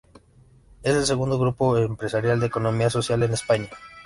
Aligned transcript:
Es 0.81 0.95
el 0.95 1.05
segundo 1.05 1.37
grupo 1.37 1.77
empresarial 1.77 2.39
de 2.39 2.47
economía 2.47 2.89
social 2.89 3.21
en 3.21 3.33
España. 3.33 3.69